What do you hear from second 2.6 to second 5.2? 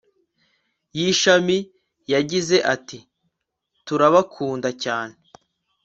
ati turabakunda cyane